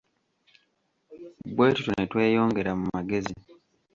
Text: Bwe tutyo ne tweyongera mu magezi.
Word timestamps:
Bwe 1.55 1.67
tutyo 1.75 1.91
ne 1.93 2.05
tweyongera 2.11 2.71
mu 2.79 2.85
magezi. 2.95 3.33